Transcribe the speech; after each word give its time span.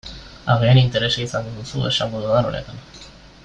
Agian 0.53 0.79
interesa 0.83 1.21
izango 1.25 1.53
duzu 1.59 1.85
esango 1.91 2.23
dudan 2.25 2.49
honetan. 2.51 2.83